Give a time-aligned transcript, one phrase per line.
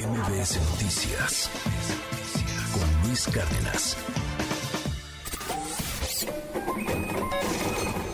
[0.00, 1.50] MBS Noticias
[2.72, 3.98] con Luis Cárdenas.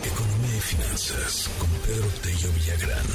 [0.03, 3.05] Economía y finanzas con Pedro Tello Villagrán.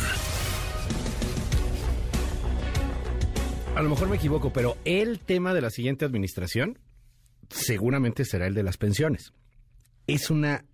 [3.76, 6.78] A lo mejor me equivoco, pero el tema de la siguiente administración
[7.50, 9.34] seguramente será el de las pensiones.
[10.06, 10.64] Es una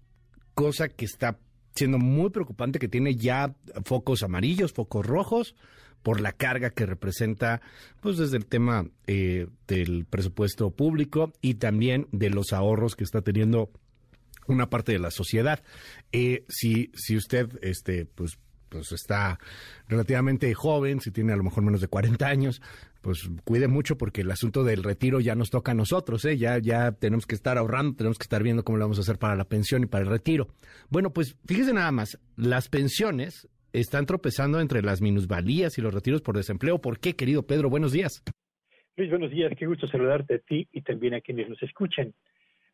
[0.54, 1.40] cosa que está
[1.74, 5.56] siendo muy preocupante, que tiene ya focos amarillos, focos rojos,
[6.02, 7.60] por la carga que representa,
[8.00, 13.22] pues desde el tema eh, del presupuesto público y también de los ahorros que está
[13.22, 13.70] teniendo
[14.46, 15.62] una parte de la sociedad.
[16.12, 18.38] Eh, si, si usted, este, pues,
[18.68, 19.38] pues está
[19.88, 22.62] relativamente joven, si tiene a lo mejor menos de 40 años,
[23.00, 26.36] pues cuide mucho porque el asunto del retiro ya nos toca a nosotros, ¿eh?
[26.36, 29.18] ya, ya tenemos que estar ahorrando, tenemos que estar viendo cómo lo vamos a hacer
[29.18, 30.48] para la pensión y para el retiro.
[30.90, 36.22] Bueno, pues fíjese nada más, las pensiones están tropezando entre las minusvalías y los retiros
[36.22, 36.80] por desempleo.
[36.80, 37.70] ¿Por qué, querido Pedro?
[37.70, 38.22] Buenos días.
[38.96, 39.52] Luis, buenos días.
[39.56, 42.12] Qué gusto saludarte a ti y también a quienes nos escuchan.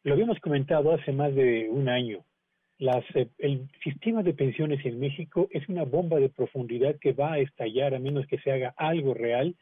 [0.02, 2.24] Lo habíamos comentado hace más de un año.
[2.78, 7.34] Las, eh, el sistema de pensiones en México es una bomba de profundidad que va
[7.34, 9.54] a estallar a menos que se haga algo real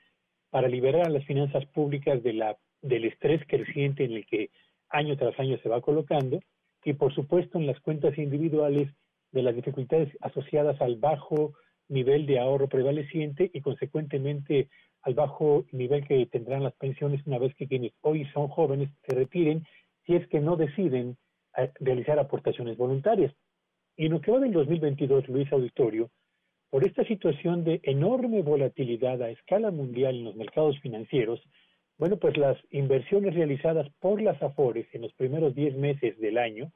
[0.50, 4.50] para liberar a las finanzas públicas de la, del estrés creciente en el que
[4.88, 6.40] año tras año se va colocando
[6.84, 8.88] y por supuesto en las cuentas individuales
[9.32, 11.54] de las dificultades asociadas al bajo
[11.88, 14.68] nivel de ahorro prevaleciente y consecuentemente
[15.02, 19.14] al bajo nivel que tendrán las pensiones una vez que quienes hoy son jóvenes se
[19.14, 19.66] retiren
[20.06, 21.16] si es que no deciden
[21.56, 23.34] eh, realizar aportaciones voluntarias.
[23.96, 26.10] Y en lo que va del 2022, Luis Auditorio,
[26.70, 31.42] por esta situación de enorme volatilidad a escala mundial en los mercados financieros,
[31.98, 36.72] bueno, pues las inversiones realizadas por las AFORES en los primeros 10 meses del año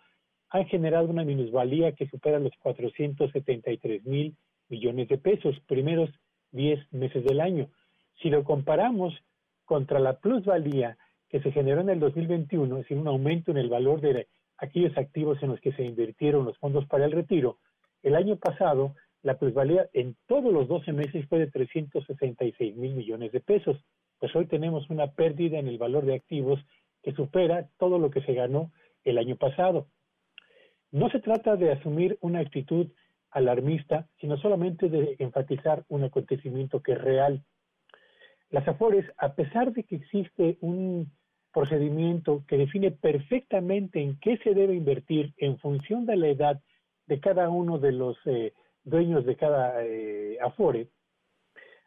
[0.51, 4.37] han generado una minusvalía que supera los 473 mil
[4.69, 6.11] millones de pesos, primeros
[6.53, 7.69] 10 meses del año.
[8.23, 9.15] Si lo comparamos
[9.65, 10.97] contra la plusvalía
[11.29, 14.97] que se generó en el 2021, es decir, un aumento en el valor de aquellos
[14.97, 17.59] activos en los que se invirtieron los fondos para el retiro,
[18.03, 23.33] el año pasado la plusvalía en todos los 12 meses fue de 366 mil millones
[23.33, 23.77] de pesos.
[24.21, 26.61] Pues hoy tenemos una pérdida en el valor de activos
[27.03, 28.71] que supera todo lo que se ganó
[29.05, 29.89] el año pasado.
[30.97, 32.87] No se trata de asumir una actitud
[33.31, 37.45] alarmista, sino solamente de enfatizar un acontecimiento que es real.
[38.49, 41.13] Las AFORES, a pesar de que existe un
[41.53, 46.63] procedimiento que define perfectamente en qué se debe invertir en función de la edad
[47.07, 50.89] de cada uno de los eh, dueños de cada eh, Afore,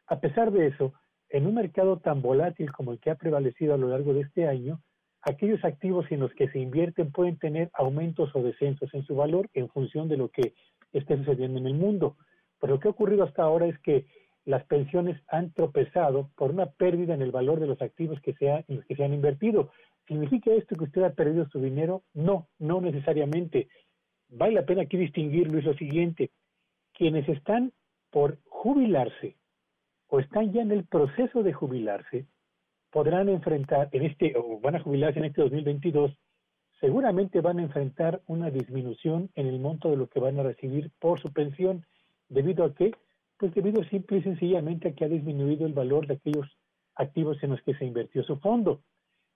[0.05, 0.93] a pesar de eso,
[1.29, 4.47] en un mercado tan volátil como el que ha prevalecido a lo largo de este
[4.47, 4.83] año,
[5.21, 9.49] aquellos activos en los que se invierten pueden tener aumentos o descensos en su valor
[9.53, 10.53] en función de lo que
[10.93, 12.17] esté sucediendo en el mundo.
[12.59, 14.05] Pero lo que ha ocurrido hasta ahora es que
[14.45, 18.77] las pensiones han tropezado por una pérdida en el valor de los activos que en
[18.77, 19.71] los que se han invertido.
[20.07, 22.03] ¿Significa esto que usted ha perdido su dinero?
[22.13, 23.67] No, no necesariamente.
[24.29, 26.31] Vale la pena aquí distinguir, Luis, lo siguiente.
[26.93, 27.71] Quienes están
[28.09, 29.35] por jubilarse
[30.07, 32.25] o están ya en el proceso de jubilarse,
[32.91, 36.11] podrán enfrentar en este, o van a jubilarse en este 2022,
[36.79, 40.91] seguramente van a enfrentar una disminución en el monto de lo que van a recibir
[40.99, 41.85] por su pensión,
[42.29, 42.91] debido a que,
[43.37, 46.47] pues debido simple y sencillamente a que ha disminuido el valor de aquellos
[46.95, 48.81] activos en los que se invirtió su fondo.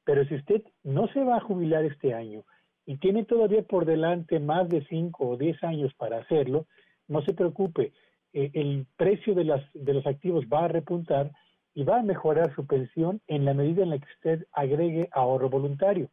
[0.05, 2.43] Pero si usted no se va a jubilar este año
[2.85, 6.65] y tiene todavía por delante más de 5 o 10 años para hacerlo,
[7.07, 7.93] no se preocupe,
[8.33, 11.31] eh, el precio de, las, de los activos va a repuntar
[11.73, 15.49] y va a mejorar su pensión en la medida en la que usted agregue ahorro
[15.49, 16.09] voluntario.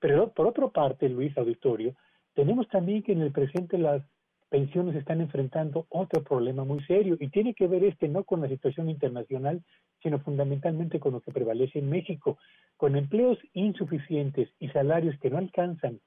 [0.00, 1.94] Pero por otra parte, Luis Auditorio,
[2.34, 4.02] tenemos también que en el presente las
[4.48, 8.48] pensiones están enfrentando otro problema muy serio y tiene que ver este no con la
[8.48, 9.62] situación internacional,
[10.02, 12.38] sino fundamentalmente con lo que prevalece en México,
[12.76, 16.00] con empleos insuficientes y salarios que no alcanzan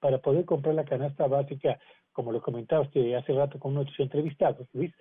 [0.00, 1.78] para poder comprar la canasta básica,
[2.12, 4.92] como lo comentaba usted hace rato con nuestros entrevistados, Luis,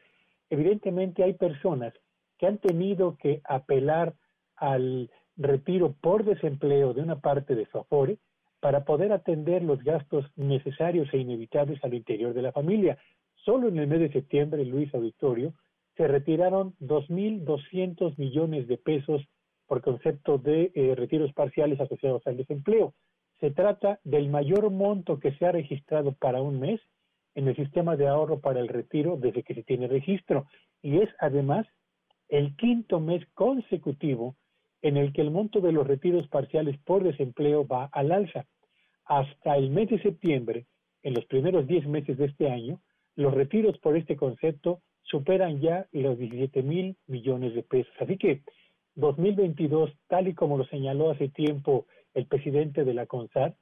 [0.50, 1.94] evidentemente hay personas
[2.41, 4.16] que han tenido que apelar
[4.56, 8.18] al retiro por desempleo de una parte de su afore
[8.60, 12.98] para poder atender los gastos necesarios e inevitables al interior de la familia.
[13.45, 15.54] Solo en el mes de septiembre, Luis Auditorio,
[15.95, 19.21] se retiraron 2.200 millones de pesos
[19.68, 22.95] por concepto de eh, retiros parciales asociados al desempleo.
[23.39, 26.81] Se trata del mayor monto que se ha registrado para un mes
[27.36, 30.48] en el sistema de ahorro para el retiro desde que se tiene registro
[30.81, 31.68] y es además
[32.31, 34.38] el quinto mes consecutivo
[34.81, 38.45] en el que el monto de los retiros parciales por desempleo va al alza.
[39.06, 40.66] Hasta el mes de septiembre,
[41.04, 42.81] en los primeros 10 meses de este año,
[43.16, 47.94] los retiros por este concepto superan ya los 17 mil millones de pesos.
[48.00, 48.44] Así que
[48.95, 53.56] 2022, tal y como lo señaló hace tiempo el presidente de la CONSAR,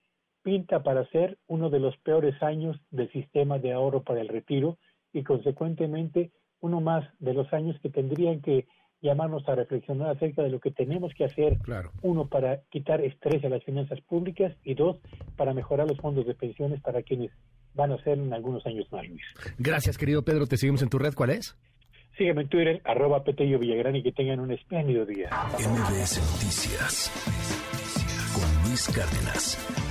[0.44, 4.77] pinta para ser uno de los peores años del sistema de ahorro para el retiro
[5.12, 8.67] y consecuentemente uno más de los años que tendrían que
[9.01, 11.57] llamarnos a reflexionar acerca de lo que tenemos que hacer,
[12.01, 14.97] uno, para quitar estrés a las finanzas públicas y dos,
[15.38, 17.31] para mejorar los fondos de pensiones para quienes
[17.73, 19.21] van a ser en algunos años más, Luis.
[19.57, 20.47] Gracias, querido Pedro.
[20.47, 21.13] Te seguimos en tu red.
[21.13, 21.57] ¿Cuál es?
[22.17, 25.29] Sígueme en Twitter, arroba Petello Villagrán y que tengan un espléndido día.
[25.53, 27.12] MBS Noticias
[28.33, 29.88] con Luis Cárdenas.